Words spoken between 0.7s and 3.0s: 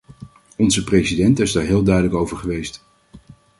president is daar heel duidelijk over geweest.